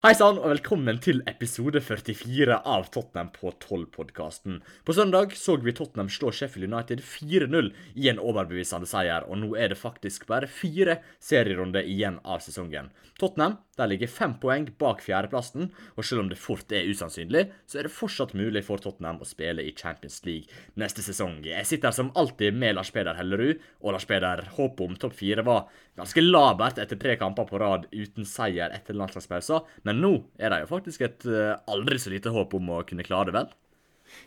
[0.00, 4.62] Hei sann, og velkommen til episode 44 av Tottenham på 12-podkasten.
[4.88, 7.68] På søndag så vi Tottenham slå Sheffield United 4-0
[8.00, 12.88] i en overbevisende seier, og nå er det faktisk bare fire serierunder igjen av sesongen.
[13.20, 17.80] Tottenham der ligger fem poeng bak fjerdeplassen, og selv om det fort er usannsynlig, så
[17.80, 20.50] er det fortsatt mulig for Tottenham å spille i Champions League
[20.80, 21.40] neste sesong.
[21.46, 25.44] Jeg sitter som alltid med Lars Peder Hellerud, og Lars Peder, håpet om topp fire
[25.46, 25.66] var
[25.98, 29.66] ganske labert etter tre kamper på rad uten seier etter landslagspausen.
[29.88, 33.06] Men nå er det jo faktisk et eh, aldri så lite håp om å kunne
[33.06, 33.50] klare det, vel?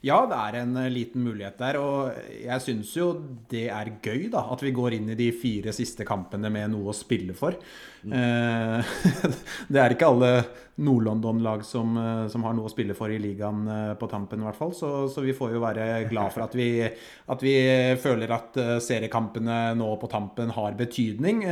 [0.03, 1.77] Ja, det er en eh, liten mulighet der.
[1.79, 3.07] Og jeg syns jo
[3.51, 4.41] det er gøy, da.
[4.51, 7.55] At vi går inn i de fire siste kampene med noe å spille for.
[8.03, 8.11] Mm.
[9.71, 10.31] det er ikke alle
[10.83, 11.95] Nord-London-lag som,
[12.27, 13.61] som, har noe å spille for i ligaen
[13.95, 14.73] på tampen, i hvert fall.
[14.75, 17.53] Så, så vi får jo være glad for at vi, at vi,
[18.03, 21.45] føler at seriekampene nå på tampen har betydning.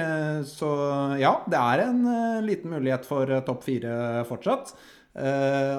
[0.50, 0.73] Så
[1.22, 2.03] ja, det er en
[2.44, 4.75] liten mulighet for topp fire fortsatt.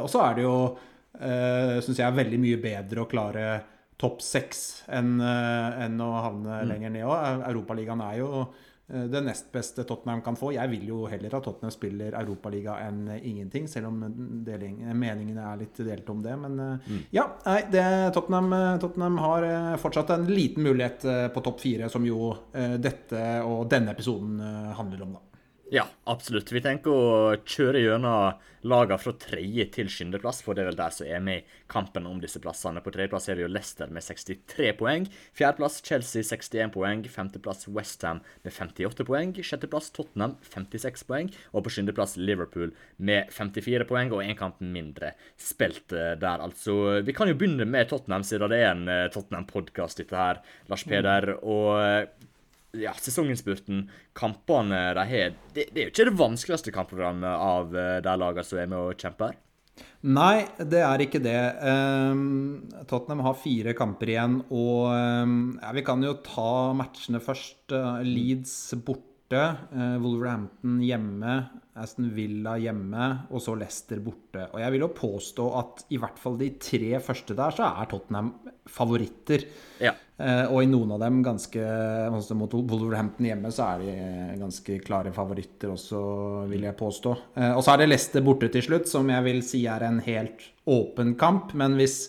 [0.01, 0.57] Og så er det jo
[1.21, 3.47] uh, eh, syns jeg er veldig mye bedre å klare
[4.01, 6.69] topp seks enn uh, en å havne mm.
[6.71, 7.49] lenger ned òg.
[7.53, 8.45] Europaligaen er jo
[8.93, 10.51] det nest beste Tottenham kan få.
[10.53, 14.03] Jeg vil jo heller at Tottenham spiller Europaliga enn ingenting, selv om
[14.45, 16.35] deling, meningene er litt delt om det.
[16.43, 16.99] Men mm.
[17.15, 19.47] ja, nei, det, Tottenham, Tottenham, har
[19.81, 24.43] fortsatt en liten mulighet på topp fire, som jo dette og denne episoden
[24.77, 25.32] handler om, da.
[25.73, 26.51] Ja, absolutt.
[26.53, 30.93] Vi tenker å kjøre gjennom lagene fra tredje til sjuendeplass, for det er vel der
[30.93, 32.83] som er med i kampen om disse plassene.
[32.85, 35.07] På tredjeplass er det jo Leicester med 63 poeng.
[35.33, 37.07] Fjerdeplass Chelsea 61 poeng.
[37.09, 39.33] Femteplass Westham med 58 poeng.
[39.41, 41.31] Sjetteplass Tottenham 56 poeng.
[41.57, 47.01] Og på sjuendeplass Liverpool med 54 poeng og én kamp mindre spilt eh, der, altså.
[47.01, 50.85] Vi kan jo begynne med Tottenham, siden det er en eh, Tottenham-podkast, dette her, Lars
[50.85, 51.33] Peder.
[51.41, 52.29] Og eh,
[52.79, 57.99] ja, sesonginnspurten, kampene de har det, det, er jo ikke det vanskeligste kampprogrammet av eh,
[58.05, 59.37] de lagene som er med og kjemper?
[60.03, 61.39] Nei, det er ikke det.
[61.63, 67.63] Um, Tottenham har fire kamper igjen, og um, ja, vi kan jo ta matchene først.
[67.71, 71.35] Uh, Leeds borte, uh, Wolverhampton hjemme,
[71.79, 74.45] Aston Villa hjemme, og så Leicester borte.
[74.53, 77.89] Og jeg vil jo påstå at i hvert fall de tre første der, så er
[77.91, 78.33] Tottenham
[78.69, 79.47] favoritter.
[79.83, 79.95] Ja.
[80.21, 83.95] Uh, og i noen av dem, ganske altså Mot Wolverhampton hjemme, så er de
[84.43, 86.03] ganske klare favoritter også,
[86.53, 87.15] vil jeg påstå.
[87.55, 90.45] Og så er det Leicester borte til slutt, som jeg vil si er en helt
[90.69, 91.57] åpen kamp.
[91.59, 92.05] Men hvis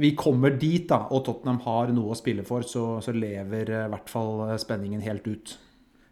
[0.00, 3.86] vi kommer dit, da, og Tottenham har noe å spille for, så, så lever i
[3.92, 5.56] hvert fall spenningen helt ut.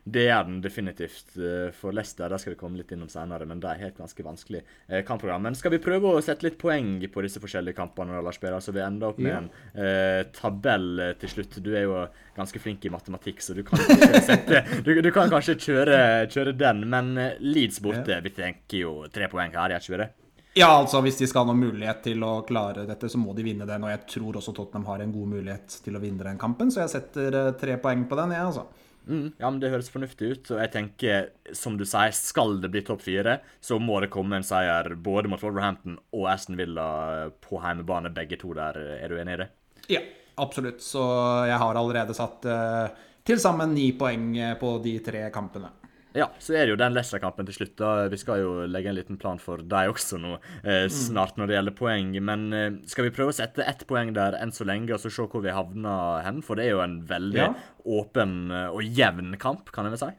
[0.04, 2.28] Det gjør den definitivt eh, for Leicester.
[2.28, 5.46] Det skal vi komme litt innom senere, men det er helt ganske vanskelig eh, kampprogram.
[5.46, 8.74] Men skal vi prøve å sette litt poeng på disse forskjellige kampene, Lars Peder, så
[8.76, 9.38] vi ender opp med ja.
[9.40, 9.48] en
[9.80, 11.56] eh, tabell eh, til slutt?
[11.64, 12.02] Du er jo
[12.36, 13.80] ganske flink i matematikk, så du kan
[14.28, 15.96] sette, du, du kan kanskje kjøre,
[16.28, 16.84] kjøre, den.
[16.92, 18.20] Men Leeds borte, ja.
[18.20, 20.12] vi tenker jo tre poeng her, gjør ikke vi det?
[20.54, 23.48] Ja, altså hvis de skal ha noen mulighet til å klare dette, så må de
[23.48, 23.88] vinne den.
[23.88, 26.84] Og jeg tror også Tottenham har en god mulighet til å vinne den kampen, så
[26.84, 28.68] jeg setter tre poeng på den, jeg, altså.
[29.06, 30.50] Mm, ja, men Det høres fornuftig ut.
[30.50, 34.36] og jeg tenker, som du sier, Skal det bli topp fire, så må det komme
[34.36, 38.78] en seier både mot Wolverhampton og Aston Villa på heimebane, begge to der.
[38.98, 39.48] Er du enig i det?
[39.88, 40.00] Ja,
[40.36, 40.80] absolutt.
[40.80, 41.02] Så
[41.46, 42.88] jeg har allerede satt uh,
[43.24, 45.70] til sammen ni poeng på de tre kampene.
[46.14, 47.74] Ja, så er det jo den Leicester-kampen til slutt.
[47.80, 48.06] da.
[48.10, 50.94] Vi skal jo legge en liten plan for deg også nå eh, mm.
[50.94, 52.12] snart når det gjelder poeng.
[52.22, 55.10] Men eh, skal vi prøve å sette ett poeng der enn så lenge, og så
[55.10, 56.38] se hvor vi havner hen?
[56.46, 57.50] For det er jo en veldig ja.
[57.98, 60.12] åpen eh, og jevn kamp, kan jeg vel si.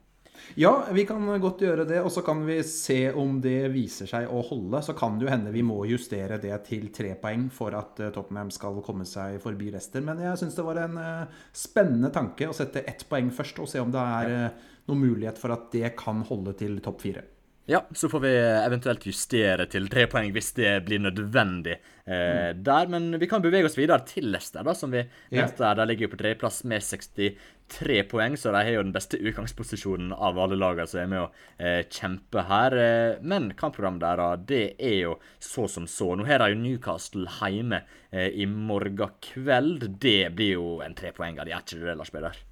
[0.53, 1.99] Ja, vi kan godt gjøre det.
[2.05, 4.81] Og så kan vi se om det viser seg å holde.
[4.85, 8.11] Så kan det jo hende vi må justere det til tre poeng for at uh,
[8.15, 10.05] Tottenham skal komme seg forbi Leicester.
[10.05, 13.71] Men jeg syns det var en uh, spennende tanke å sette ett poeng først, og
[13.71, 17.25] se om det er uh, noen mulighet for at det kan holde til topp fire.
[17.67, 22.61] Ja, så får vi eventuelt justere til tre poeng hvis det blir nødvendig eh, mm.
[22.61, 22.91] der.
[22.93, 25.07] Men vi kan bevege oss videre til Leicester, da, som vi ja.
[25.39, 25.71] nevnte.
[25.79, 30.13] De ligger jo på tredjeplass med 63 poeng, så de har jo den beste utgangsposisjonen
[30.13, 31.27] av alle lagene som er med å
[31.57, 32.77] eh, kjempe her.
[32.85, 36.13] Eh, men kampprogrammet der, det er jo så som så.
[36.13, 39.89] Nå har de jo Newcastle hjemme eh, i morgen kveld.
[40.05, 42.45] Det blir jo en trepoenger, er ikke det, Lars Peder?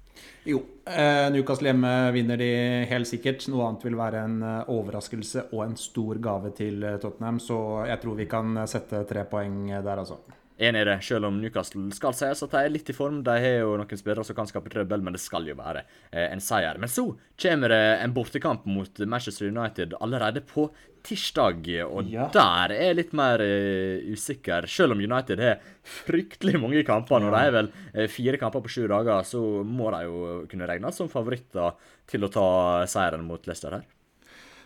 [0.44, 2.50] Jo, eh, Newcastle hjemme vinner de
[2.90, 3.46] helt sikkert.
[3.48, 7.40] Noe annet vil være en eh, overraskelse og en stor gave til eh, Tottenham.
[7.40, 7.58] Så
[7.88, 10.20] jeg tror vi kan sette tre poeng der, altså.
[10.54, 13.24] Enig i det, selv om Newcastle skal sies at de er litt i form.
[13.26, 15.82] De har jo noen spillere som kan skape trøbbel, men det skal jo være
[16.12, 16.78] eh, en seier.
[16.78, 17.08] Men så
[17.42, 20.68] kommer det en bortekamp mot Manchester United allerede på
[21.04, 21.68] tirsdag.
[21.86, 22.28] Og ja.
[22.34, 24.68] der er jeg litt mer uh, usikker.
[24.70, 25.64] Selv om United har
[26.04, 27.34] fryktelig mange kamper, når ja.
[27.34, 31.00] de har vel uh, fire kamper på sju dager, så må de jo kunne regnes
[31.00, 31.76] som favoritter
[32.10, 32.48] til å ta
[32.90, 33.86] seieren mot Leicester her.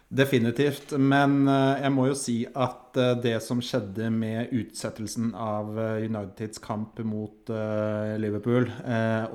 [0.09, 0.95] Definitivt.
[0.97, 6.07] Men eh, jeg må jo si at eh, det som skjedde med utsettelsen av eh,
[6.09, 7.51] Uniteds kamp mot
[8.19, 8.67] Liverpool,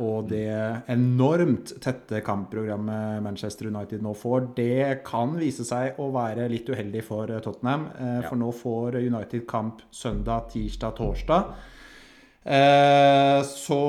[0.04, 0.46] og det
[0.92, 7.02] enormt tette kampprogrammet Manchester United nå får, det kan vise seg å være litt uheldig
[7.06, 7.88] for Tottenham.
[8.28, 11.50] For nå får United kamp søndag, tirsdag, torsdag.
[12.44, 13.82] Eh, så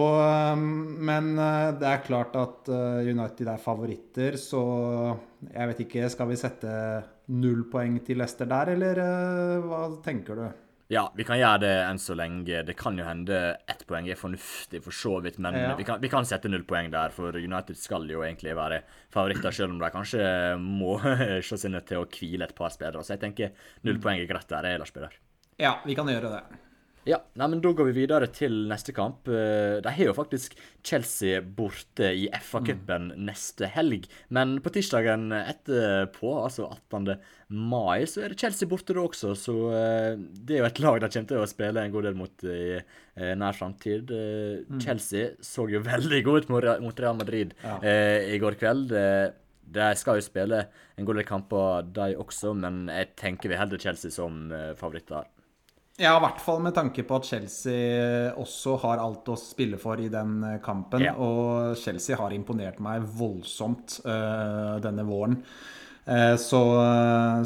[1.04, 2.72] Men det er klart at
[3.04, 4.64] United er favoritter, så
[5.52, 6.74] jeg vet ikke Skal vi sette
[7.34, 9.00] null poeng til Leicester der, eller
[9.64, 10.44] hva tenker du?
[10.92, 12.60] Ja, vi kan gjøre det enn så lenge.
[12.68, 13.38] Det kan jo hende
[13.70, 15.70] ett poeng er fornuftig for så vidt, men ja.
[15.78, 18.82] vi, kan, vi, kan, sette null poeng der, for United skal jo egentlig være
[19.14, 20.26] favoritter, selv om de kanskje
[20.60, 20.98] må
[21.48, 23.04] se seg nødt til å hvile et par spillere.
[23.04, 24.04] Så jeg tenker null mm.
[24.04, 25.16] poeng er greit der, Lars Peder.
[25.60, 26.60] Ja, vi kan gjøre det.
[27.08, 29.28] Ja, nei, men Da går vi videre til neste kamp.
[29.28, 33.22] Eh, de har jo faktisk Chelsea borte i FA-cupen mm.
[33.28, 34.08] neste helg.
[34.34, 37.14] Men på tirsdagen etterpå, altså 18.
[37.52, 39.34] mai, så er det Chelsea borte da også.
[39.38, 42.18] Så eh, det er jo et lag de kommer til å spille en god del
[42.18, 44.12] mot i eh, nær framtid.
[44.12, 44.80] Mm.
[44.80, 47.78] Chelsea så jo veldig god ut mot Real Madrid ja.
[47.84, 48.96] i går kveld.
[49.74, 50.66] De skal jo spille
[50.96, 54.46] en god del kamper, de også, men jeg tenker vi holder Chelsea som
[54.78, 55.28] favoritter.
[55.94, 60.00] Ja, i hvert fall med tanke på at Chelsea også har alt å spille for
[60.02, 61.04] i den eh, kampen.
[61.06, 61.14] Ja.
[61.22, 65.38] Og Chelsea har imponert meg voldsomt uh, denne våren.
[66.04, 66.60] Uh, så,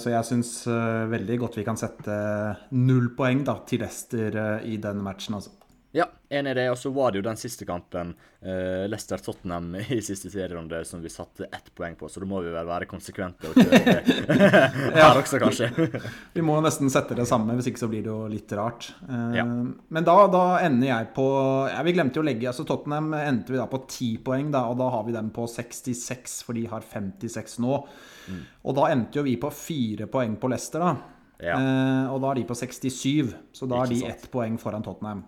[0.00, 2.16] så, jeg syns uh, veldig godt vi kan sette
[2.72, 5.36] null poeng da, til Leicester i den matchen.
[5.36, 5.52] Altså.
[6.28, 6.66] Enig i det.
[6.70, 8.10] Og så var det jo den siste kampen,
[8.44, 12.52] uh, Leicester-Tottenham i siste serierunde, som vi satte ett poeng på, så da må vi
[12.52, 13.94] vel være konsekvente og kjøre
[14.98, 15.70] her også, kanskje.
[16.34, 18.90] vi må nesten sette det samme, hvis ikke så blir det jo litt rart.
[19.08, 19.46] Uh, ja.
[19.48, 21.28] Men da, da, ender jeg på
[21.72, 24.66] Ja, vi glemte jo å legge altså Tottenham endte vi da på 10 poeng, da,
[24.68, 27.80] og da har vi dem på 66, for de har 56 nå.
[28.28, 28.44] Mm.
[28.68, 31.16] Og da endte jo vi på fire poeng på Leicester, da.
[31.38, 31.56] Ja.
[31.56, 35.24] Uh, og da er de på 67, så da er de ett poeng foran Tottenham.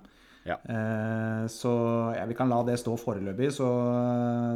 [0.50, 0.56] Ja.
[0.75, 1.73] Eh, så
[2.17, 3.52] ja, vi kan la det stå foreløpig.
[3.55, 3.69] Så,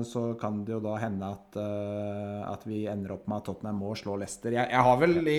[0.06, 3.78] så, kan det jo da hende at, uh, at, vi ender opp med at Tottenham
[3.84, 4.54] må slå Leicester.
[4.56, 5.38] Jeg, jeg har vel i,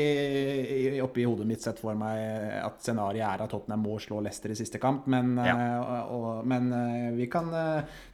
[0.96, 2.22] i, oppi hodet mitt sett for meg
[2.62, 5.10] at scenarioet er at Tottenham må slå Leicester i siste kamp.
[5.12, 5.58] Men, ja.
[5.58, 7.52] uh, og, men uh, vi, kan,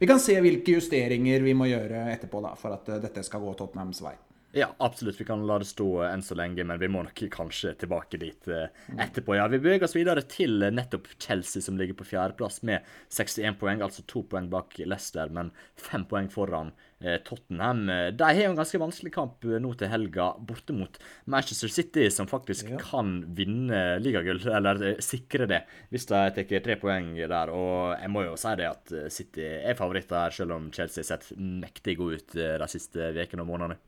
[0.00, 3.54] vi, kan, se hvilke justeringer vi må gjøre etterpå da, for at dette skal gå
[3.58, 4.16] Tottenhams vei.
[4.54, 5.20] Ja, absolutt.
[5.20, 8.48] Vi kan la det stå enn så lenge, men vi må nok kanskje tilbake dit
[8.52, 8.68] eh,
[9.00, 9.38] etterpå.
[9.38, 13.56] Ja, Vi beveger oss videre til eh, nettopp Chelsea, som ligger på fjerdeplass med 61
[13.62, 13.80] poeng.
[13.80, 17.86] Altså to poeng bak Leicester, men fem poeng foran eh, Tottenham.
[18.12, 20.98] De har en ganske vanskelig kamp nå til helga, borte mot
[21.32, 22.80] Manchester City, som faktisk ja.
[22.82, 25.62] kan vinne ligagull, eller sikre det,
[25.94, 27.54] hvis de tar tre poeng der.
[27.56, 31.32] Og jeg må jo si det at City er favoritter selv om Chelsea har sett
[31.40, 33.80] mektig god ut de siste ukene og månedene.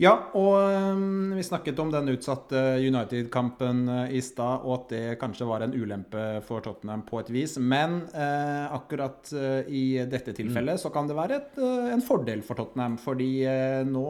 [0.00, 0.54] Ja, og
[0.96, 5.64] um, vi snakket om den utsatte United-kampen uh, i stad, og at det kanskje var
[5.64, 7.58] en ulempe for Tottenham på et vis.
[7.60, 10.82] Men uh, akkurat uh, i dette tilfellet mm.
[10.82, 12.96] så kan det være et, uh, en fordel for Tottenham.
[13.02, 14.06] Fordi uh, nå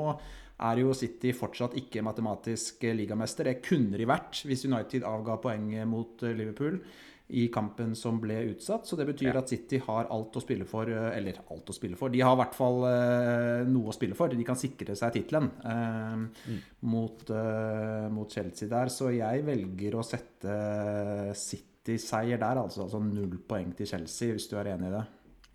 [0.70, 3.50] er jo City fortsatt ikke matematisk ligamester.
[3.50, 6.78] Det kunne de vært hvis United avga poeng mot Liverpool
[7.30, 8.86] i kampen som ble utsatt.
[8.88, 9.40] Så det betyr ja.
[9.42, 10.90] at City har alt å spille for.
[10.90, 12.12] Eh, eller alt å spille for.
[12.12, 14.32] De har i hvert fall uh, noe å spille for.
[14.32, 16.58] De kan sikre seg tittelen uh, mm.
[16.90, 18.92] mot, uh, mot, Chelsea der.
[18.92, 20.58] Så jeg velger å sette
[21.38, 22.87] City-seier der, altså.
[22.87, 25.06] Altså null poeng til Chelsea, hvis du er enig i det.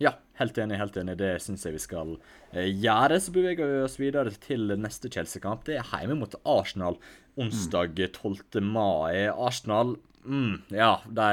[0.02, 0.76] Ja, helt enig.
[0.76, 1.16] helt enig.
[1.20, 2.16] Det syns jeg vi skal
[2.52, 3.20] gjøre.
[3.22, 5.64] Så beveger vi oss videre til neste Chelsea-kamp.
[5.68, 7.00] Det er hjemme mot Arsenal
[7.40, 8.60] onsdag 12.
[8.64, 9.28] mai.
[9.32, 11.28] Arsenal Mm, ja, de,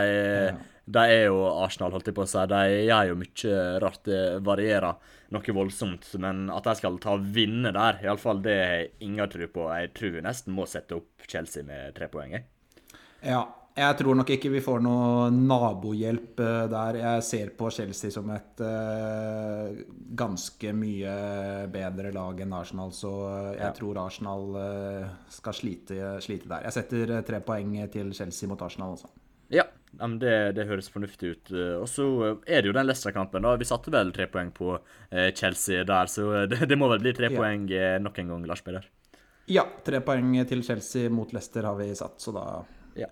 [0.85, 2.45] de, er jo Arsenal, holdt jeg på å si.
[2.51, 4.03] De gjør jo mye rart.
[4.07, 6.07] Det varierer noe voldsomt.
[6.21, 9.67] Men at de skal ta vinne der, iallfall det har jeg ingen tro på.
[9.73, 12.37] Jeg tror vi nesten må sette opp Chelsea med tre poeng.
[13.23, 13.43] Ja,
[13.73, 16.97] jeg tror nok ikke vi får noe nabohjelp eh, der.
[16.99, 19.73] Jeg ser på Chelsea som et uh,
[20.13, 21.15] ganske mye
[21.73, 23.13] bedre lag enn Arsenal, så
[23.55, 23.71] jeg ja.
[23.73, 26.67] tror Arsenal uh, skal slite, slite, der.
[26.67, 29.09] Jeg setter tre poeng til Chelsea mot Arsenal, altså.
[29.53, 29.65] Ja,
[30.21, 31.55] det, det høres fornuftig ut.
[31.81, 32.05] Og så
[32.45, 33.41] er det jo den Leicester-kampen.
[33.45, 33.57] da.
[33.57, 34.71] Vi satte vel tre poeng på
[35.33, 37.37] Chelsea der, så det, det må vel bli tre ja.
[37.37, 37.67] poeng
[38.05, 38.85] nok en gang, Lars Peder?
[39.49, 42.47] Ja, tre poeng til Chelsea mot Leicester har vi satt, så da
[42.97, 43.09] ja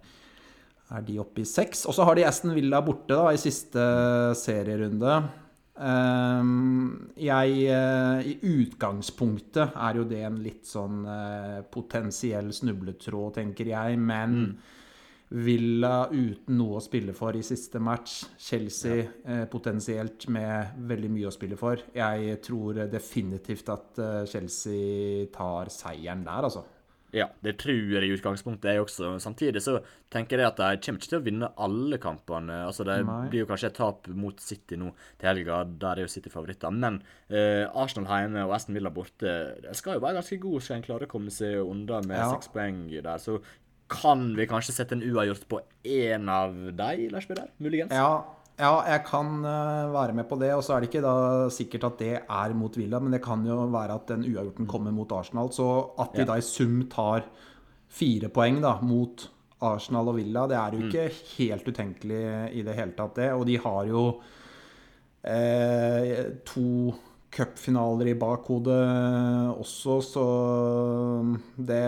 [0.91, 1.85] er de oppe i seks.
[1.89, 3.83] Og så har de Aston Villa borte da, i siste
[4.39, 5.21] serierunde.
[5.81, 13.71] Um, jeg uh, I utgangspunktet er jo det en litt sånn uh, potensiell snubletråd, tenker
[13.71, 13.97] jeg.
[13.97, 14.53] Men mm.
[15.31, 18.17] Villa uten noe å spille for i siste match.
[18.35, 19.07] Chelsea ja.
[19.07, 21.81] uh, potensielt med veldig mye å spille for.
[21.95, 26.67] Jeg tror definitivt at Chelsea tar seieren der, altså.
[27.13, 29.09] Ja, det tror jeg i utgangspunktet jeg også.
[29.19, 29.73] Samtidig så
[30.13, 32.61] tenker jeg at de kommer ikke til å vinne alle kampene.
[32.69, 32.99] Altså, Det
[33.29, 36.71] blir jo kanskje et tap mot City nå til helga, der er jo City favoritter.
[36.71, 40.79] Men eh, Arsenal hjemme og Aston Villa borte de skal jo være ganske gode, skal
[40.79, 42.29] en klare å komme seg unna med Ja.
[42.31, 43.17] seks poeng der.
[43.19, 43.41] Så
[43.91, 47.49] kan vi kanskje sette en uavgjort på én av de, Lars Peder?
[47.59, 47.91] Muligens?
[47.91, 48.23] Ja,
[48.61, 50.51] ja, jeg kan eh, være med på det.
[50.55, 51.15] Og så er det ikke da
[51.53, 54.93] sikkert at det er mot Villa, men det kan jo være at den uavgjorten kommer
[54.95, 55.51] mot Arsenal.
[55.55, 55.67] Så
[56.01, 57.25] at de da i sum tar
[57.91, 59.27] fire poeng da, mot
[59.65, 62.21] Arsenal og Villa, det er jo ikke helt utenkelig
[62.57, 63.31] i det hele tatt, det.
[63.35, 64.05] Og de har jo
[65.27, 66.13] eh,
[66.47, 66.93] to
[67.31, 68.79] cupfinaler i bakhodet
[69.55, 70.25] også, så
[71.55, 71.81] det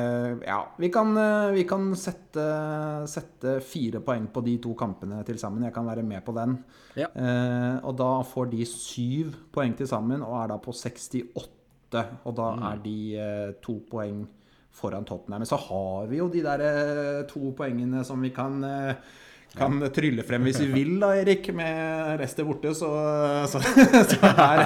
[0.46, 2.46] Ja, vi kan, eh, vi kan sette,
[3.08, 5.64] sette fire poeng på de to kampene til sammen.
[5.64, 6.58] Jeg kan være med på den.
[6.96, 7.08] Ja.
[7.12, 12.08] Eh, og da får de syv poeng til sammen, og er da på 68.
[12.24, 14.24] Og da er de eh, to poeng
[14.74, 15.44] foran Tottenham.
[15.44, 18.96] Men så har vi jo de der eh, to poengene som vi kan eh,
[19.58, 22.72] kan trylle frem hvis vi vil, da, Erik, med restet borte.
[22.78, 22.90] Så,
[23.52, 23.62] så,
[24.12, 24.64] så her,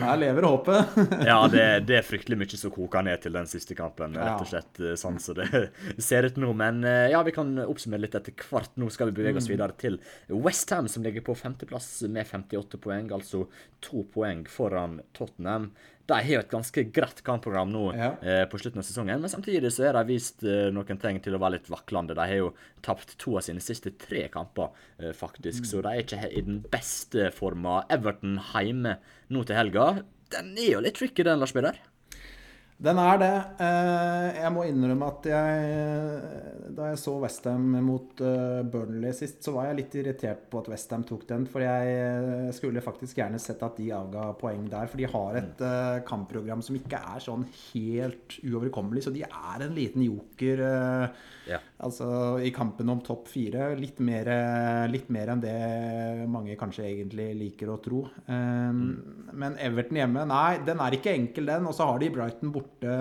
[0.00, 0.96] her lever håpet.
[1.28, 4.16] Ja, det, det er fryktelig mye som koker ned til den siste kampen.
[4.16, 5.48] Rett og slett eh, sånn som det
[6.08, 6.52] ser ut nå.
[6.56, 8.72] Men eh, ja, vi kan oppsummere litt etter hvert.
[8.80, 9.40] Nå skal vi bevege Mm.
[9.40, 9.94] oss videre til
[10.28, 13.06] Westham, som ligger på femteplass med 58 poeng.
[13.16, 13.46] Altså
[13.80, 15.70] to poeng foran Tottenham.
[16.10, 18.08] De har jo et ganske greit kampprogram nå Ja.
[18.22, 21.36] eh, på slutten av sesongen, men samtidig så har de vist eh, noen tegn til
[21.36, 22.14] å være litt vaklende.
[22.18, 22.48] De har jo
[22.82, 26.60] tapt to av sine siste tre kamper, eh, faktisk, så de er ikke i den
[26.72, 27.84] beste forma.
[27.88, 28.96] Everton hjemme
[29.30, 30.02] nå til helga.
[30.32, 31.78] Den er jo litt tricky, den, Lars Peder.
[32.82, 33.34] Den er det.
[33.62, 39.52] Eh, Jeg må innrømme at jeg Da jeg så Westham mot eh, Burnley sist, så
[39.54, 41.44] var jeg litt irritert på at Westham tok den.
[41.46, 44.88] For jeg eh, skulle faktisk gjerne sett at de avga poeng der.
[44.90, 49.04] For de har et eh, kampprogram som ikke er sånn helt uoverkommelig.
[49.06, 50.64] Så de er en liten joker
[51.46, 51.58] Ja.
[51.82, 52.08] Altså
[52.42, 53.72] i kampen om topp fire.
[53.78, 54.30] Litt mer,
[54.90, 55.56] litt mer enn det
[56.30, 58.04] mange kanskje egentlig liker å tro.
[58.26, 58.82] Um,
[59.32, 61.68] Men Everton hjemme, nei, den er ikke enkel, den.
[61.68, 62.96] Og så har de Brighton borte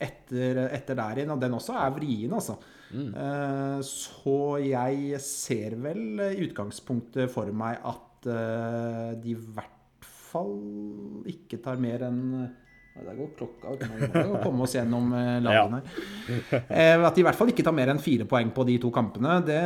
[0.00, 2.56] etter, etter der igjen, og den også er vrien, altså.
[2.90, 10.56] Eh, så jeg ser vel i utgangspunktet for meg at uh, de i hvert fall
[11.30, 12.22] ikke tar mer enn
[13.00, 13.70] Der går klokka.
[13.80, 15.44] Vi må jo komme oss gjennom landene.
[15.46, 15.78] lagene
[16.50, 16.64] her.
[16.68, 18.90] Eh, At de i hvert fall ikke tar mer enn fire poeng på de to
[18.92, 19.60] kampene, det,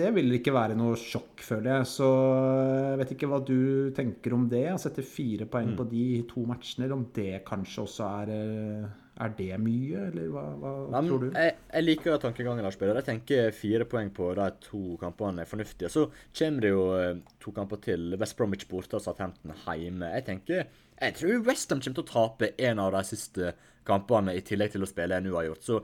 [0.00, 1.90] det vil ikke være noe sjokk, føler jeg.
[1.92, 3.58] Så jeg vet ikke hva du
[3.96, 4.64] tenker om det.
[4.72, 8.90] Å sette fire poeng på de to matchene, eller om det kanskje også er eh,
[9.22, 11.26] Er det mye, eller hva, hva men tror du?
[11.36, 12.64] Jeg, jeg liker tankegangen.
[12.64, 12.96] Lars Peder.
[13.02, 15.90] Jeg tenker fire poeng på de to kampene er fornuftige.
[15.92, 16.06] Så
[16.40, 18.14] kommer det jo eh, to kamper til.
[18.18, 20.08] West Bromwich borte og Southampton hjemme.
[20.16, 20.64] Jeg tenker,
[21.02, 23.52] jeg tror Westham kommer til å tape en av de siste
[23.86, 25.64] kampene, i tillegg til å spille en uavgjort.
[25.66, 25.80] Så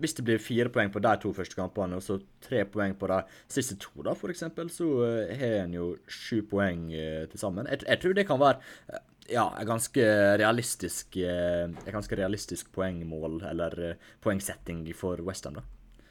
[0.00, 3.10] hvis det blir fire poeng på de to første kampene, og så tre poeng på
[3.10, 7.68] de siste to, da, eksempel, så eh, har en jo sju poeng eh, til sammen.
[7.72, 8.62] Jeg, jeg tror det kan være
[8.94, 9.02] eh,
[9.34, 10.06] ja, et ganske
[10.40, 15.66] realistisk eh, Et ganske realistisk poengmål, eller poengsetting for Westham, da.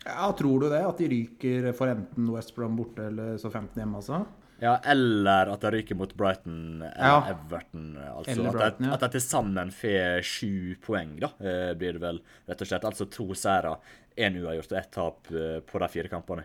[0.06, 0.84] Ja, Tror du det?
[0.86, 4.24] At de ryker for enten West Brom borte eller så 15 hjemme, altså?
[4.62, 7.24] Ja, eller at de ryker mot Brighton eller Ja.
[7.32, 7.98] Everton.
[7.98, 8.94] Altså Eller at Brighton, de, ja.
[8.94, 12.86] at de til sammen får sju poeng, da, eh, blir det vel rett og slett.
[12.86, 13.78] Altså to seire,
[14.18, 16.44] én uavgjort og ett tap eh, på de fire kampene.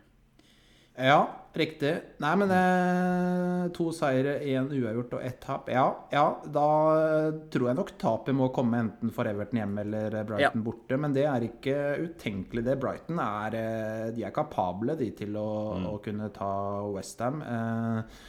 [0.95, 1.27] Ja,
[1.59, 1.91] riktig.
[2.23, 5.71] Nei, men eh, to seire, én uavgjort og ett tap.
[5.73, 6.67] Ja, ja, da
[7.51, 10.99] tror jeg nok tapet må komme enten for Everton hjemme eller Brighton borte.
[11.01, 12.79] Men det er ikke utenkelig, det.
[12.83, 15.49] Brighton er eh, De er kapable, de, til å,
[15.97, 16.53] å kunne ta
[16.95, 17.43] Westham.
[17.43, 18.23] Eh,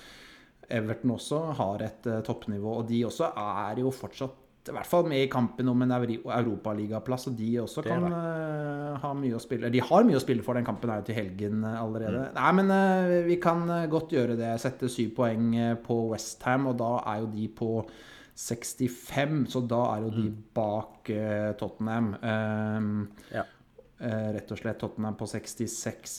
[0.79, 5.05] Everton også har et eh, toppnivå, og de også er jo fortsatt i hvert fall
[5.09, 9.41] med i kampen om en euro- europaligaplass, og de også kan eh, ha mye å
[9.43, 12.09] spille De har mye å spille for, den kampen er jo til helgen allerede.
[12.09, 12.33] allerede.
[12.39, 14.51] Nei, men uh, vi kan eh, godt gjøre det.
[14.63, 17.71] Sette syv poeng eh, på Westham, og da er jo de på
[18.35, 22.13] 65, så da er jo de bak uh, Tottenham.
[22.21, 22.95] Um,
[23.33, 23.45] Ja.
[23.95, 26.15] Eh, rett og slett Tottenham på 66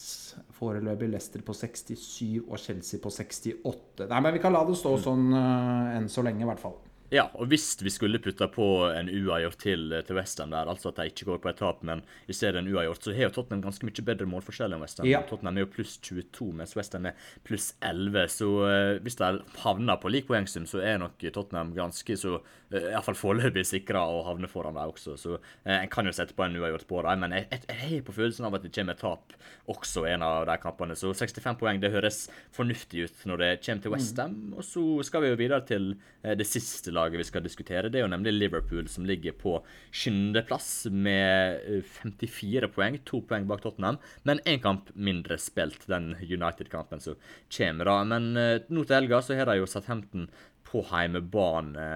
[0.57, 4.07] foreløpig, Leicester på 67 og Chelsea på 68.
[4.09, 6.79] Nei, men vi kan la det stå sånn eh, enn så lenge, i hvert fall.
[7.15, 10.91] Ja, og hvis vi skulle putta på en uavgjort til eh, til Westham der, altså
[10.91, 13.35] at de ikke går på et tap, men i stedet en uavgjort, så har jo
[13.37, 15.09] Tottenham ganske mye bedre målforskjell enn Westham.
[15.09, 15.23] Ja.
[15.29, 18.27] Tottenham er jo pluss 22, mens Westham er pluss 11.
[18.35, 19.31] Så uh, hvis de
[19.63, 22.41] havner på lik poengsum, så er nok Tottenham ganske så
[22.75, 25.15] Iallfall foreløpig sikra å havne foran dem også.
[25.21, 27.79] Så eh, en kan jo sette på en uavgjort på dem, men jeg, jeg, jeg
[27.83, 29.37] har på følelsen av at det kommer et tap
[29.71, 30.97] også en av de kampene.
[30.99, 32.25] Så 65 poeng, det høres
[32.57, 34.35] fornuftig ut når det kommer til Westham.
[34.57, 35.93] Og så skal vi jo videre til
[36.23, 37.93] eh, det siste laget vi skal diskutere.
[37.93, 39.61] Det er jo nemlig Liverpool, som ligger på
[39.95, 42.99] sjuendeplass med 54 poeng.
[43.07, 47.15] To poeng bak Tottenham, men én kamp mindre spilt, den United-kampen som
[47.47, 47.87] kommer.
[47.87, 47.97] da.
[48.11, 50.27] Men nå til helga så har de jo Southampton
[50.67, 51.87] på heimebane.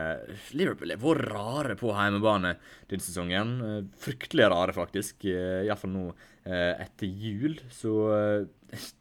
[0.56, 2.54] Liverpool er vært rare på heimebane
[2.90, 3.54] denne sesongen.
[3.66, 5.26] Eh, fryktelig rare, faktisk.
[5.28, 7.58] Eh, Iallfall nå eh, etter jul.
[7.74, 7.94] Så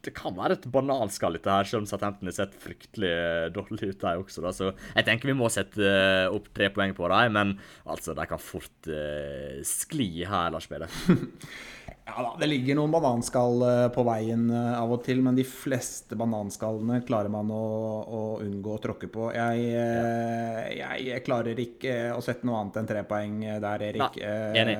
[0.02, 3.12] det kan være et bananskall, dette her, selv om Southampton har sett fryktelig
[3.54, 4.42] dårlig ut, de også.
[4.42, 4.54] Da.
[4.56, 5.92] Så jeg tenker vi må sette
[6.34, 7.52] opp tre poeng på dem, men
[7.86, 10.90] altså, de kan fort uh, skli her, Lars Peder.
[12.16, 15.44] Ja da, det ligger noen bananskall eh, på veien eh, av og til, men de
[15.46, 17.60] fleste bananskallene klarer man å,
[18.02, 19.30] å unngå å tråkke på.
[19.36, 24.18] Jeg, eh, jeg, jeg, klarer ikke å sette noe annet enn tre poeng der, Erik.
[24.18, 24.76] Nei, enig.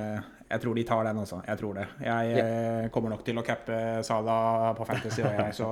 [0.51, 1.37] Jeg tror de tar den også.
[1.47, 1.85] Jeg tror det.
[2.03, 2.89] Jeg yeah.
[2.91, 3.77] kommer nok til å cappe
[4.07, 4.39] Sala
[4.75, 5.69] på Fantasy, og jeg, så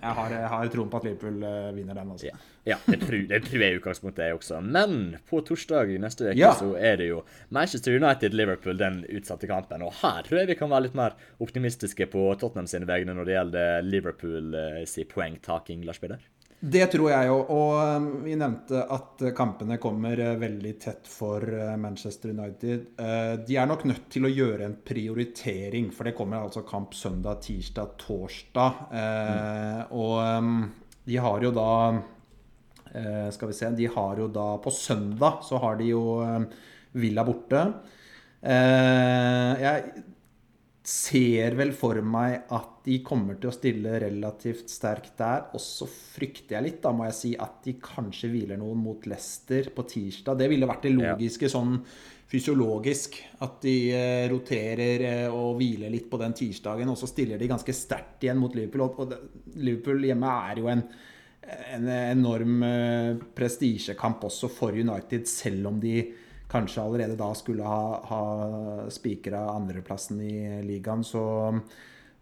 [0.00, 1.36] jeg har, jeg har troen på at Liverpool
[1.76, 2.10] vinner den.
[2.16, 2.26] også.
[2.26, 2.40] Ja,
[2.72, 4.58] ja det, tror, det tror jeg i utgangspunktet, jeg også.
[4.66, 4.98] Men
[5.30, 6.50] på torsdag neste uke ja.
[6.58, 7.22] så er det jo
[7.54, 9.86] Manchester United-Liverpool den utsatte kampen.
[9.86, 13.30] Og her tror jeg vi kan være litt mer optimistiske på Tottenham sine vegne når
[13.30, 16.26] det gjelder Liverpool si poengtaking, Lars Peder.
[16.60, 17.36] Det tror jeg jo.
[17.56, 22.90] Og um, vi nevnte at kampene kommer uh, veldig tett for uh, Manchester United.
[23.00, 26.92] Uh, de er nok nødt til å gjøre en prioritering, for det kommer altså kamp
[26.96, 28.82] søndag, tirsdag, torsdag.
[28.92, 29.96] Mm.
[29.96, 30.60] Og um,
[31.08, 31.70] de har jo da
[33.30, 36.44] Skal vi se De har jo da På søndag så har de jo um,
[36.98, 37.60] Villa borte.
[38.42, 40.02] Jeg
[40.90, 45.44] ser vel for meg at de kommer til å stille relativt sterkt der.
[45.54, 49.06] Og så frykter jeg litt, da må jeg si, at de kanskje hviler noen mot
[49.10, 50.40] Leicester på tirsdag.
[50.40, 51.52] Det ville vært det logiske ja.
[51.52, 51.76] sånn
[52.30, 53.20] fysiologisk.
[53.46, 57.50] At de eh, roterer eh, og hviler litt på den tirsdagen, og så stiller de
[57.52, 58.88] ganske sterkt igjen mot Liverpool.
[58.90, 60.82] Og Liverpool hjemme er jo en,
[61.76, 66.00] en enorm eh, prestisjekamp også for United, selv om de
[66.50, 68.22] kanskje allerede da skulle ha, ha
[68.92, 71.04] spikra andreplassen i ligaen.
[71.06, 71.22] Så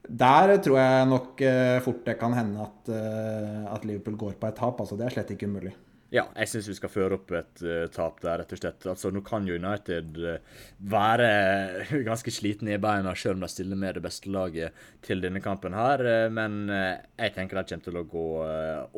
[0.09, 4.49] der tror jeg nok eh, fort det kan hende at, eh, at Liverpool går på
[4.51, 4.81] et tap.
[4.81, 5.75] Altså, det er slett ikke umulig.
[6.09, 8.87] Ja, jeg syns vi skal føre opp et uh, tap der, rett og slett.
[8.89, 11.27] Altså, Nå kan jo United uh, være
[12.09, 15.77] ganske slitne i beina selv om de stiller med det beste laget til denne kampen
[15.77, 18.25] her, uh, men jeg tenker de kommer til å gå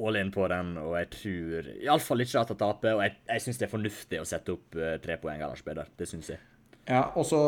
[0.06, 2.94] all in på den, og jeg tror iallfall ikke at de taper.
[2.94, 5.90] Og jeg, jeg syns det er fornuftig å sette opp tre poeng, Lars Peder.
[5.98, 6.42] Det syns jeg.
[6.86, 7.40] Ja, og så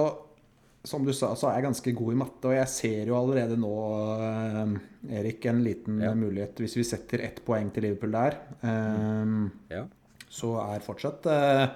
[0.84, 3.58] som du sa, så er jeg ganske god i matte, og jeg ser jo allerede
[3.60, 3.72] nå,
[4.18, 6.10] eh, Erik, en liten ja.
[6.18, 6.58] mulighet.
[6.58, 9.84] Hvis vi setter ett poeng til Liverpool der, um, ja.
[10.26, 11.66] så er fortsatt uh,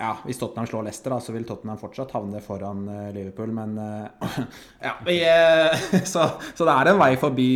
[0.00, 3.50] ja, Hvis Tottenham slår Leicester, da, så vil Tottenham fortsatt havne foran uh, Liverpool.
[3.56, 4.38] Men uh,
[4.86, 5.18] ja, vi,
[6.12, 7.50] så, så, det er en vei forbi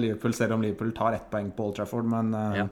[0.00, 2.08] Liverpool, selv om Liverpool tar ett poeng på Old Trafford.
[2.08, 2.64] Men, ja.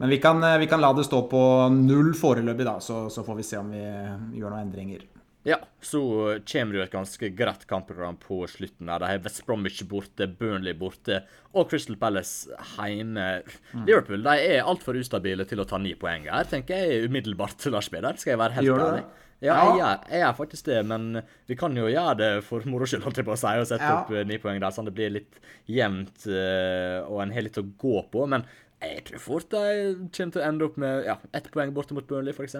[0.00, 1.44] men vi, kan, vi, kan, la det stå på
[1.76, 5.04] null foreløpig, da, så, så får vi se om vi gjør noen endringer.
[5.48, 6.00] Ja, så
[6.44, 8.90] kommer det jo et ganske greit kampprogram på slutten.
[8.90, 9.00] der.
[9.00, 11.22] De har West Bromwich borte, Burnley borte
[11.54, 13.28] og Crystal Palace hjemme.
[13.72, 13.86] Mm.
[13.86, 17.88] Liverpool de er altfor ustabile til å ta ni poeng her, tenker jeg umiddelbart, Lars
[17.88, 18.20] Peder.
[18.20, 19.08] Skal jeg være helt ærlig?
[19.38, 23.04] Ja, jeg, jeg, er faktisk det, men vi kan jo gjøre det for moro skyld,
[23.06, 24.00] holdt jeg på å si, og sette ja.
[24.00, 25.38] opp uh, ni poeng der, sånn det blir litt
[25.70, 28.24] jevnt uh, og en har litt å gå på.
[28.34, 28.42] Men
[28.82, 29.62] jeg tror fort de
[30.10, 32.58] kommer til å ende opp med ja, ett poeng borte mot Burnley, f.eks.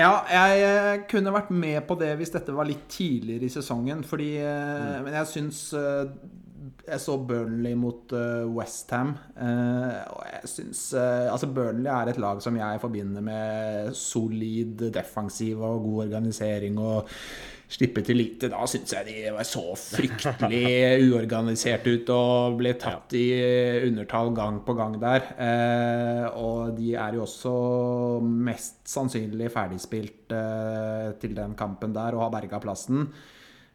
[0.00, 4.04] Ja, jeg eh, kunne vært med på det hvis dette var litt tidligere i sesongen.
[4.06, 5.06] Fordi mm.
[5.06, 6.12] Men jeg syns eh,
[6.86, 8.12] Jeg så Burnley mot
[8.56, 9.14] Westham.
[9.36, 15.84] Og jeg syns Altså, Burnley er et lag som jeg forbinder med solid defensiv og
[15.86, 17.08] god organisering og
[17.70, 18.50] slippe til lite.
[18.52, 20.62] Da syns jeg de var så fryktelig
[21.06, 23.26] uorganisert ut og ble tatt i
[23.86, 25.28] undertall gang på gang der.
[25.38, 27.56] Eh, og de er jo også
[28.22, 33.06] mest sannsynlig ferdigspilt eh, til den kampen der og har berga plassen.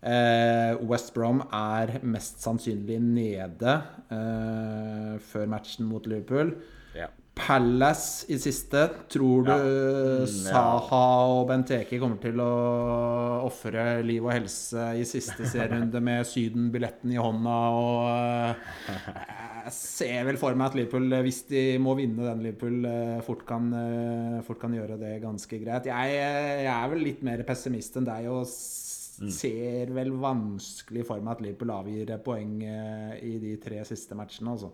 [0.05, 3.77] Eh, West Brom er mest sannsynlig nede
[4.13, 6.53] eh, før matchen mot Liverpool.
[6.93, 7.09] Ja.
[7.35, 8.81] Palace i siste.
[9.11, 9.57] Tror du ja.
[10.23, 11.01] mm, Saha
[11.33, 12.51] og Benteke kommer til å
[13.43, 17.57] ofre liv og helse i siste serierunde med Syden-billetten i hånda?
[17.75, 18.79] Og eh,
[19.65, 23.43] jeg ser vel for meg at Liverpool, hvis de må vinne den Liverpool, eh, fort
[23.49, 25.91] kan, eh, fort kan gjøre det ganske greit.
[25.91, 29.31] Jeg, jeg, er vel litt mer pessimist enn deg og mm.
[29.41, 34.71] ser vel vanskelig for meg at Liverpool avgir poeng i de tre siste matchene, altså.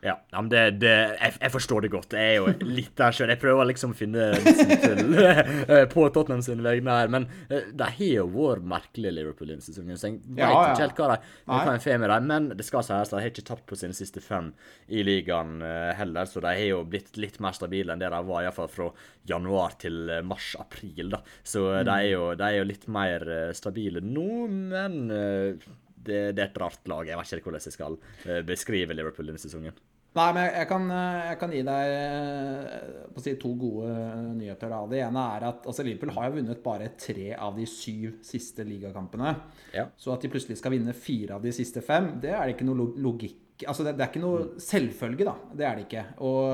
[0.00, 2.14] Ja, men det, det jeg, jeg, forstår det godt.
[2.16, 3.32] Jeg er jo litt der sjøl.
[3.34, 4.30] Jeg prøver liksom å finne
[4.84, 7.10] til eh, på Tottenham sine vegne her.
[7.12, 10.00] Men uh, de har jo vært merkelige Liverpool denne sesongen.
[10.00, 10.62] Så jeg vet ja, ja.
[10.70, 11.18] ikke helt hva de
[11.50, 12.30] hva de får med dem.
[12.32, 14.48] Men det skal sies de har ikke tapt på sine siste fem
[14.88, 16.30] i ligaen uh, heller.
[16.30, 18.88] Så de har jo blitt litt mer stabile enn det de var iallfall fra
[19.28, 21.12] januar til mars-april.
[21.12, 21.20] da.
[21.44, 21.84] Så mm.
[21.84, 26.60] de, er jo, de, er jo, litt mer stabile nå, men det, det, er et
[26.62, 27.04] rart lag.
[27.04, 28.00] Jeg vet ikke hvordan jeg skal
[28.48, 29.76] beskrive Liverpool denne sesongen.
[30.10, 33.90] Nei, men jeg kan, jeg kan gi deg eh, si, to gode
[34.34, 34.72] nyheter.
[34.72, 34.80] Da.
[34.90, 38.66] Det ene er at altså, Liverpool har jo vunnet bare tre av de syv siste
[38.66, 39.36] ligakampene.
[39.76, 39.86] Ja.
[39.94, 42.68] Så at de plutselig skal vinne fire av de siste fem, det er det ikke
[42.68, 44.52] noe logikk Altså, det, det er ikke noe mm.
[44.64, 45.34] selvfølge, da.
[45.52, 46.04] Det er det ikke.
[46.24, 46.46] Og,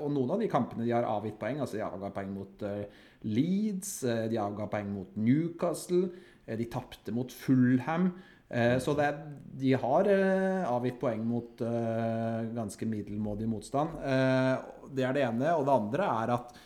[0.00, 2.64] og, noen av de kampene de har avgitt poeng, altså de avga poeng mot
[3.28, 3.90] Leeds,
[4.32, 6.08] de avga poeng mot Newcastle,
[6.48, 8.08] de tapte mot Fulham.
[8.48, 9.08] Eh, så det,
[9.60, 13.98] de har eh, avgitt poeng mot eh, ganske middelmådig motstand.
[14.88, 15.52] Det er det ene.
[15.56, 16.56] Og det andre er at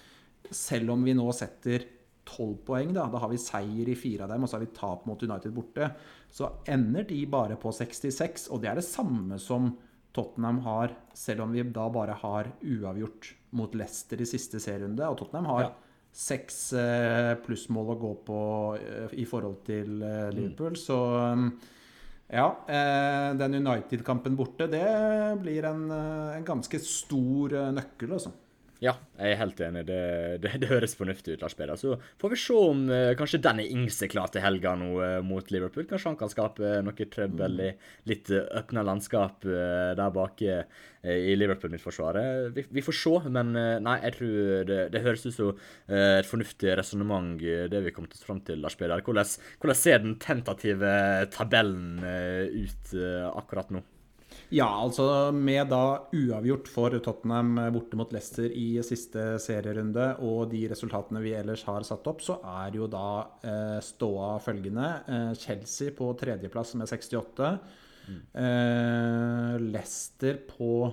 [0.52, 1.88] selv om vi nå setter
[2.28, 4.74] tolv poeng, da, da har vi seier i fire av dem, og så har vi
[4.76, 5.88] tap mot United borte,
[6.32, 8.46] så ender de bare på 66.
[8.54, 9.72] Og det er det samme som
[10.14, 15.08] Tottenham har, selv om vi da bare har uavgjort mot Leicester i siste serierunde.
[15.08, 15.72] Og Tottenham har ja
[16.12, 18.40] seks eh, plussmål å gå på
[18.76, 20.34] eh, i forhold til eh, mm.
[20.36, 20.76] Liverpool.
[20.76, 20.98] Så
[21.38, 21.46] mm,
[22.32, 22.46] ja,
[23.36, 24.86] den United-kampen borte, det
[25.42, 28.32] blir en, en ganske stor nøkkel, altså.
[28.82, 29.84] Ja, jeg er helt enig.
[29.86, 29.98] Det,
[30.42, 31.78] det, det høres fornuftig ut, Lars Peder.
[31.78, 35.18] Så får vi se om uh, kanskje Danny Ings er klar til helga nå uh,
[35.22, 35.86] mot Liverpool.
[35.86, 37.68] Kanskje han kan skape noe trøbbel i
[38.10, 42.50] litt uh, åpna landskap der bak i Liverpool-midtforsvaret.
[42.56, 46.76] Vi, vi, får se, men nei, jeg tror det, det høres ut som et fornuftig
[46.78, 49.02] resonnement, det vi kom til fram til, Lars Peder.
[49.02, 50.92] Hvordan, hvordan ser den tentative
[51.34, 52.94] tabellen ut
[53.32, 53.82] akkurat nå?
[54.52, 60.66] Ja, altså med da uavgjort for Tottenham borte mot Leicester i siste serierunde, og de
[60.68, 63.06] resultatene vi ellers har satt opp, så er jo da
[63.48, 64.90] eh, ståa følgende.
[65.08, 67.48] Eh, Chelsea på tredjeplass med 68.
[68.02, 68.20] Mm.
[68.44, 70.92] Eh, Leicester på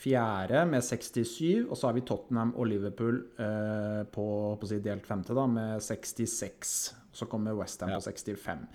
[0.00, 1.66] fjerde med 67.
[1.68, 4.26] Og så har vi Tottenham og Liverpool eh, på,
[4.60, 6.74] på si delt femte da, med 66.
[7.12, 8.00] Så kommer Westham ja.
[8.00, 8.66] på 65.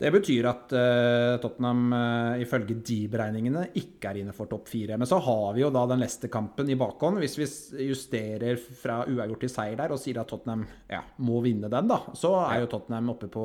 [0.00, 4.96] Det betyr at uh, Tottenham uh, ifølge de beregningene ikke er inne for topp fire.
[4.96, 7.20] Men så har vi jo da den neste kampen i bakhånd.
[7.20, 7.48] Hvis vi
[7.90, 12.00] justerer fra uavgjort til seier der og sier at Tottenham ja, må vinne den, da,
[12.16, 13.44] så er jo Tottenham oppe på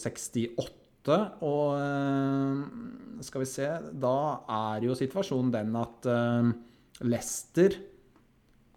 [0.00, 0.83] 68.
[1.44, 3.68] Og uh, skal vi se
[4.00, 4.16] Da
[4.72, 6.08] er jo situasjonen den at
[7.04, 7.70] Leicester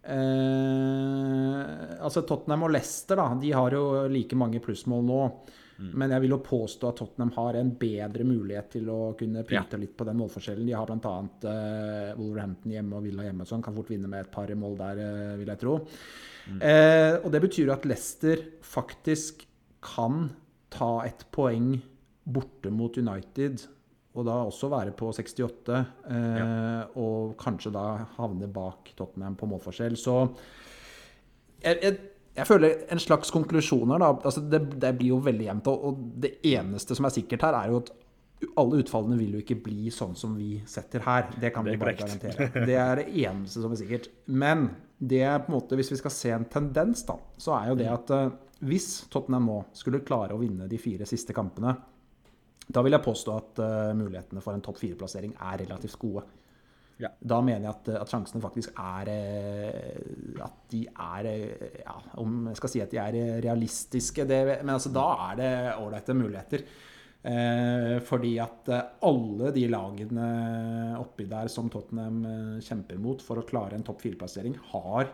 [0.08, 5.18] altså Tottenham og Leicester da, de har jo like mange plussmål nå.
[5.78, 5.92] Mm.
[5.94, 9.78] Men jeg vil jo påstå at Tottenham har en bedre mulighet til å kunne pynte
[9.78, 9.82] ja.
[9.82, 10.66] litt på den målforskjellen.
[10.66, 11.18] De har bl.a.
[11.44, 15.04] Uh, Wolverhampton hjemme og Villa hjemme, sånn kan fort vinne med et par mål der,
[15.04, 15.76] uh, vil jeg tro.
[16.48, 16.64] Mm.
[16.64, 19.46] Uh, og det betyr at Leicester faktisk
[19.86, 20.32] kan
[20.74, 21.76] ta et poeng
[22.28, 23.64] borte mot United
[24.18, 25.78] og da også være på 68,
[26.10, 26.46] eh, ja.
[26.98, 27.86] og kanskje da
[28.16, 29.98] havne bak Tottenham på målforskjell.
[30.00, 30.16] Så
[31.62, 31.98] jeg, jeg,
[32.40, 34.10] jeg føler en slags konklusjoner, da.
[34.18, 35.70] Altså det, det, blir jo veldig jevnt.
[35.70, 37.92] Og, og, det eneste som er sikkert her, er jo at
[38.58, 41.30] alle utfallene vil jo ikke bli sånn som vi setter her.
[41.42, 42.50] Det kan vi bare garantere.
[42.70, 44.10] Det er det eneste som er sikkert.
[44.30, 44.66] Men
[44.98, 47.78] det er på en måte, hvis vi skal se en tendens, da, så er jo
[47.78, 48.34] det at eh,
[48.66, 51.76] hvis Tottenham nå skulle klare å vinne de fire siste kampene,
[52.68, 56.26] da vil jeg påstå at uh, mulighetene for en topp fire-plassering er relativt gode.
[56.98, 57.12] Ja.
[57.22, 62.48] Da mener jeg at, at, sjansene faktisk er eh, At de er eh, ja, Om
[62.50, 66.66] jeg skal si at de er realistiske det, Men altså, da er det ålreite muligheter.
[67.28, 70.28] Eh, fordi at eh, alle de lagene
[70.98, 75.12] oppi der som Tottenham kjemper mot for å klare en topp fire-plassering, har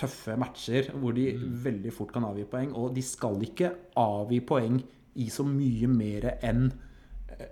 [0.00, 1.48] tøffe matcher hvor de mm.
[1.66, 2.74] veldig fort kan avgi poeng.
[2.74, 4.82] Og de skal ikke avgi poeng
[5.18, 6.68] i så mye mer enn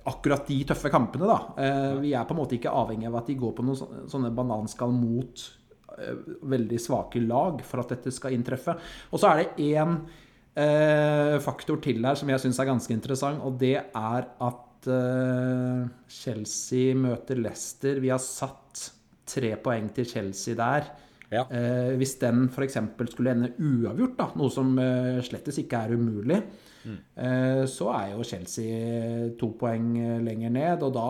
[0.08, 1.26] akkurat de tøffe kampene.
[1.26, 1.38] da.
[1.62, 4.30] Eh, vi er på en måte ikke avhengig av at de går på noen sånne
[4.34, 5.44] bananskall mot
[5.98, 8.76] eh, veldig svake lag for at dette skal inntreffe.
[9.12, 9.98] Og så er det én
[10.58, 14.64] eh, faktor til her som jeg syns er ganske interessant, og det er at
[16.08, 17.98] Chelsea møter Leicester.
[18.00, 18.84] Vi har satt
[19.28, 20.86] tre poeng til Chelsea der.
[21.32, 21.44] Ja.
[21.52, 22.78] Eh, hvis den f.eks.
[23.12, 26.40] skulle ende uavgjort, da, noe som eh, slettes ikke er umulig,
[26.88, 26.98] mm.
[27.68, 29.90] så er jo Chelsea to poeng
[30.24, 30.84] lenger ned.
[30.86, 31.08] Og da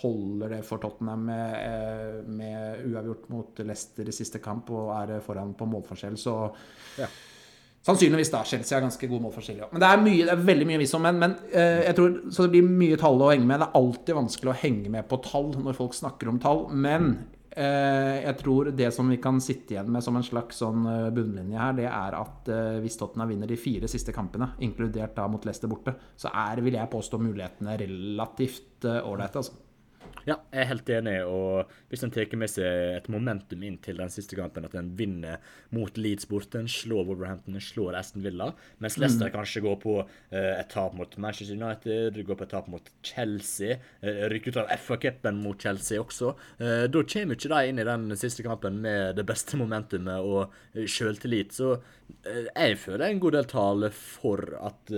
[0.00, 5.54] holder det for Tottenham med, med uavgjort mot Leicester i siste kamp og er foran
[5.54, 6.18] på målforskjell.
[6.18, 6.34] Så
[6.98, 7.06] ja.
[7.88, 8.42] Sannsynligvis da.
[8.44, 9.62] Chelsea har ganske god målforskjell.
[9.62, 9.68] Ja.
[9.72, 12.16] Men det er, mye, det er veldig mye visst om men, men eh, jeg tror,
[12.34, 13.62] Så det blir mye tall å henge med.
[13.62, 16.66] Det er alltid vanskelig å henge med på tall når folk snakker om tall.
[16.74, 20.84] Men eh, jeg tror det som vi kan sitte igjen med som en slags sånn
[20.86, 25.16] eh, bunnlinje her, det er at eh, hvis Tottenham vinner de fire siste kampene, inkludert
[25.16, 29.42] da mot Leicester borte, så er, vil jeg påstå, mulighetene relativt eh, ålreite.
[29.42, 29.67] altså.
[30.28, 31.14] Ja, jeg er helt enig.
[31.24, 34.90] og Hvis en tar med seg et momentum inn til den siste kampen, at en
[34.98, 35.40] vinner
[35.74, 38.50] mot Leeds borte, en slår Wolverhampton, en slår Aston Villa,
[38.82, 39.34] mens Leicester mm.
[39.36, 43.78] kanskje går på uh, et tap mot Manchester United, går på et tap mot Chelsea,
[44.04, 47.88] uh, rykker ut av FA-cupen mot Chelsea også, uh, da kommer ikke de inn i
[47.88, 51.54] den siste kampen med det beste momentumet og sjøltillit.
[51.56, 51.78] Så
[52.26, 54.92] jeg føler en god del tale for at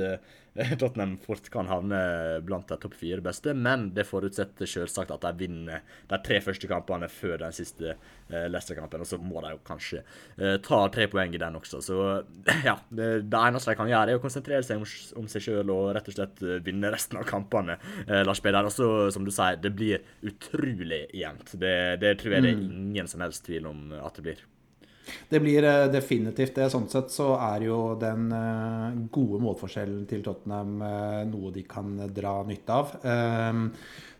[0.80, 2.00] Tottenham fort kan havne
[2.46, 6.68] blant de topp fire beste, men det forutsetter selvsagt at de vinner de tre første
[6.70, 9.04] kampene før den siste uh, Leicester-kampen.
[9.04, 11.82] Og så må de jo kanskje uh, ta tre poeng i den også.
[11.84, 11.98] Så
[12.68, 14.86] ja, det, det, eneste de kan gjøre, er å konsentrere seg om,
[15.22, 17.78] om seg sjøl og rett og slett uh, vinne resten av kampene.
[18.06, 18.66] Uh, Lars Peder.
[18.66, 21.56] Og så, som du sier, det blir utrolig jevnt.
[21.60, 22.72] Det, det tror jeg det er mm.
[22.90, 24.49] ingen som helst tvil om at det blir.
[25.30, 26.68] Det blir eh, definitivt det.
[26.72, 31.92] Sånn sett så er jo den eh, gode målforskjellen til Tottenham eh, noe de kan
[32.14, 32.96] dra nytte av.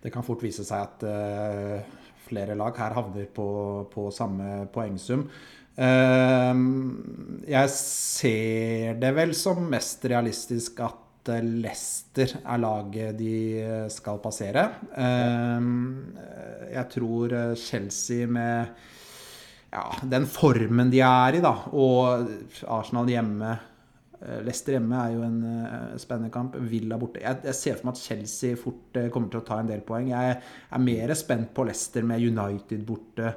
[0.01, 1.03] Det kan fort vise seg at
[2.25, 3.49] flere lag her havner på,
[3.93, 5.27] på samme poengsum.
[5.77, 13.35] Jeg ser det vel som mest realistisk at Leicester er laget de
[13.93, 14.65] skal passere.
[16.73, 18.73] Jeg tror Chelsea med
[19.71, 22.31] ja, den formen de er i, da, og
[22.67, 26.59] Arsenal hjemme eh, Leicester hjemme er jo en uh, spennende kamp.
[26.71, 27.23] Villa borte.
[27.23, 29.85] Jeg, jeg, ser for meg at Chelsea fort uh, kommer til å ta en del
[29.87, 30.11] poeng.
[30.11, 33.33] Jeg er mer spent på Leicester med United borte.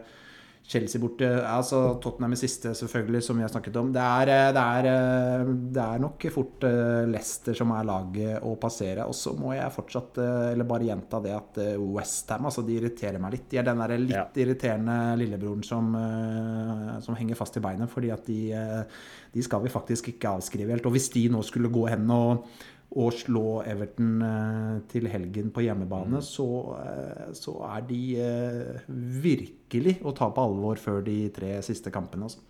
[0.63, 1.27] Chelsea borte.
[1.43, 3.91] Altså Tottenham i siste, selvfølgelig, som vi har snakket om.
[3.93, 8.43] Det er, eh, det er, eh, det er nok fort eh, Leicester som er laget
[8.47, 9.05] å passere.
[9.05, 10.17] Og så må jeg fortsatt,
[10.53, 13.49] eller bare gjenta det, at Westham altså, de irriterer meg litt.
[13.51, 14.27] De er den der litt ja.
[14.45, 15.91] irriterende lillebroren som,
[17.03, 17.91] som, henger fast i beinet.
[17.91, 18.53] fordi at de,
[19.33, 20.85] de skal vi faktisk ikke avskrive helt.
[20.87, 22.47] Og hvis de nå skulle gå hen og
[22.93, 26.25] å slå Everton eh, til helgen på hjemmebane, mm.
[26.25, 26.47] så,
[26.83, 28.89] eh, så, er de eh,
[29.23, 32.29] virkelig å ta på alvor før de tre siste kampene.
[32.29, 32.43] Altså.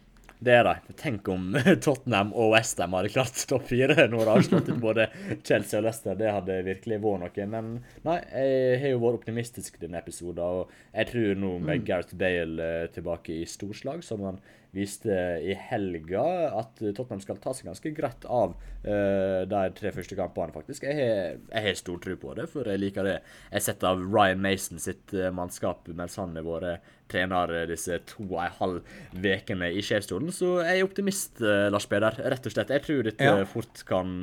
[0.43, 0.95] Det er de.
[0.99, 1.53] Tenk om
[1.85, 5.07] Tottenham og Westham hadde klart topp fire når de har slått ut både
[5.45, 6.17] Chelsea og Leicester.
[6.19, 7.47] Det hadde virkelig vært noe.
[7.53, 7.69] Men
[8.03, 10.43] nei, jeg har jo vært optimistisk denne episoden.
[10.43, 11.87] Og jeg tror nå med mm.
[11.87, 15.13] Gareth Bale tilbake i storslag, som han viste
[15.45, 16.23] i helga
[16.57, 20.87] at Tottenham skal ta seg ganske greit av uh, de tre første kampene, faktisk.
[20.89, 23.19] Jeg har, stor tro på det, for jeg liker det.
[23.51, 27.99] Jeg har sett av Ryan Mason sitt uh, mannskap mens han har vært trener disse
[28.09, 32.17] to og en halv ukene i sjefsstolen, så jeg er optimist, uh, Lars Peder.
[32.33, 32.73] Rett og slett.
[32.73, 33.45] Jeg tror dette ja.
[33.49, 34.15] fort kan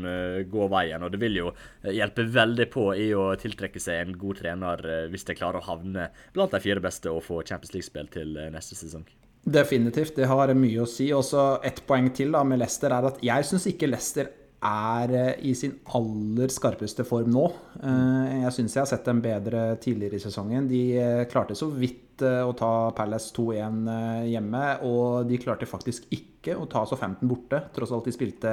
[0.50, 1.54] gå veien, og det vil jo
[1.86, 6.10] hjelpe veldig på i å tiltrekke seg en god trener hvis de klarer å havne
[6.34, 9.06] blant de fire beste og få Champions League-spill til neste sesong.
[9.42, 10.16] Definitivt.
[10.16, 11.08] Det har mye å si.
[11.16, 14.28] Og så ett poeng til da med Leicester er at jeg syns ikke Leicester
[14.60, 17.46] er eh, i sin aller skarpeste form nå.
[17.80, 20.68] Eh, jeg syns jeg har sett dem bedre tidligere i sesongen.
[20.70, 23.86] De eh, klarte så vidt å ta Palace 2-1
[24.28, 28.50] hjemme, og de klarte faktisk ikke å ta så 15 borte, tross alt de spilte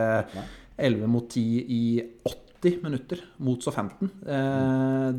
[0.80, 1.82] 11 mot 10 i
[2.32, 4.14] 80 minutter mot så 15.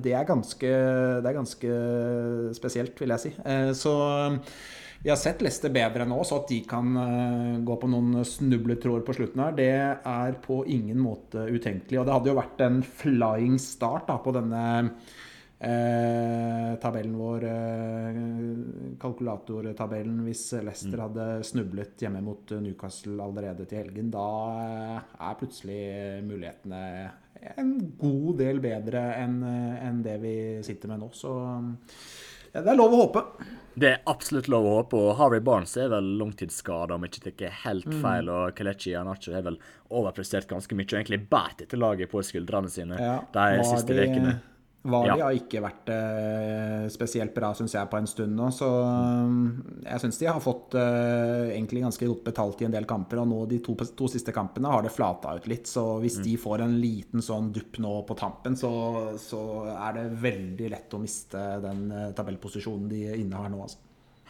[0.01, 0.73] Det er ganske,
[1.21, 1.77] det er ganske
[2.57, 3.35] spesielt, vil jeg si.
[3.77, 3.93] Så
[5.03, 9.05] vi har sett Leicester bedre nå, så at de kan uh, gå på noen snubletråder
[9.07, 12.01] på slutten her, det er på ingen måte utenkelig.
[12.01, 14.63] Og det hadde jo vært en flying start da, på denne
[15.59, 18.19] eh, tabellen vår, eh,
[19.01, 21.05] kalkulatortabellen, hvis Leicester mm.
[21.05, 24.11] hadde snublet hjemme mot Newcastle allerede til helgen.
[24.15, 24.27] Da
[24.99, 25.83] er plutselig
[26.27, 26.83] mulighetene
[27.55, 30.35] en god del bedre enn en det vi
[30.67, 31.13] sitter med nå.
[31.15, 31.33] Så
[32.51, 33.25] ja, det er lov å håpe.
[33.79, 34.99] Det er absolutt lov å håpe.
[34.99, 37.99] og Harry Barnes er vel langtidsskada, om ikke tar helt mm.
[38.03, 38.31] feil.
[38.35, 42.71] Og Kelechi Anacho har vel overprestert ganske mye og egentlig båret dette laget på skuldrene
[42.73, 44.39] sine ja, de siste ukene.
[44.83, 45.25] Vali ja.
[45.27, 48.47] har ikke vært eh, spesielt bra, syns jeg, på en stund nå.
[48.55, 49.41] Så um,
[49.83, 53.21] jeg syns de har fått eh, egentlig ganske godt betalt i en del kamper.
[53.25, 55.67] Og nå de to, to siste kampene har det flata ut litt.
[55.71, 56.25] Så hvis mm.
[56.29, 58.71] de får en liten sånn dupp nå på tampen, så,
[59.19, 59.43] så,
[59.75, 63.83] er det veldig lett å miste den eh, tabellposisjonen de innehar nå, altså.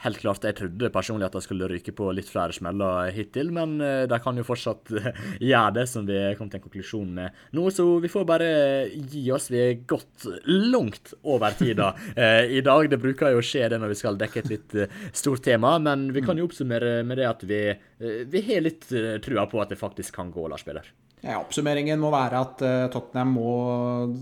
[0.04, 0.44] Helt klart.
[0.46, 4.18] Jeg trodde personlig at de skulle ryke på litt flere smeller hittil, men eh, de
[4.22, 4.92] kan jo fortsatt
[5.50, 7.64] gjøre det, som vi kom til en konklusjon med nå.
[7.74, 8.50] Så vi får bare
[8.94, 9.48] gi oss.
[9.50, 12.86] Vi er gått langt over tida eh, i dag.
[12.92, 15.74] Det bruker jo å skje det når vi skal dekke et litt eh, stort tema,
[15.82, 17.60] men vi kan jo oppsummere med det at vi,
[17.98, 18.86] vi har litt
[19.24, 20.86] trua på at det faktisk kan gå, Lars Peder.
[21.18, 22.60] Ja, oppsummeringen må være at
[22.94, 23.52] Tottenham må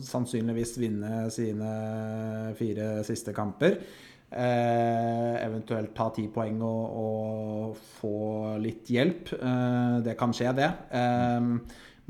[0.07, 1.73] sannsynligvis vinne sine
[2.57, 3.77] fire siste kamper.
[4.27, 9.35] Eh, eventuelt ta ti poeng og, og, få litt hjelp.
[9.39, 10.71] Eh, det kan skje, det.
[10.99, 11.53] Eh,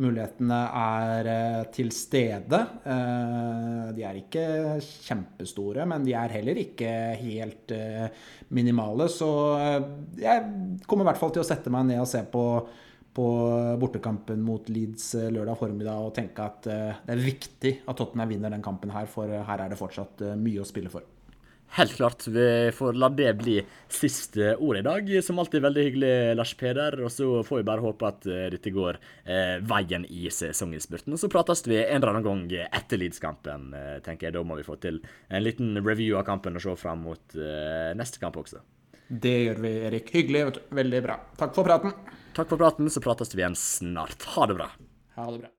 [0.02, 2.60] mulighetene er eh, til stede.
[2.84, 4.46] Eh, de er ikke
[4.84, 8.08] kjempestore, men de er heller ikke helt eh,
[8.56, 9.08] minimale.
[9.12, 9.30] Så
[10.20, 12.44] jeg kommer i hvert fall til å sette meg ned og se på
[13.16, 13.24] på
[13.80, 18.60] bortekampen mot Leeds lørdag formiddag og tenke at det er viktig at Tottenham vinner den
[18.60, 21.15] kampen her, for her er det fortsatt mye å spille for.
[21.68, 22.26] Helt klart.
[22.26, 23.56] Vi får la det bli
[23.88, 25.10] siste ord i dag.
[25.24, 27.00] Som alltid veldig hyggelig, Lars Peder.
[27.04, 31.12] Og så får vi bare håpe at uh, dette går eh, veien i sesonginnspurten.
[31.12, 34.38] Og så prates vi en eller annen gang etter Leeds-kampen, uh, tenker jeg.
[34.38, 37.36] Da må vi få til en liten review av kampen og se fram mot
[37.96, 38.62] neste kamp også.
[39.06, 40.10] Det gjør vi, Erik.
[40.14, 40.62] Hyggelig.
[40.74, 41.20] Veldig bra.
[41.38, 41.92] Takk for praten.
[42.34, 42.90] Takk for praten.
[42.90, 44.26] Så prates vi igjen snart.
[44.34, 44.70] Ha det bra.
[45.18, 45.52] Ha det bra.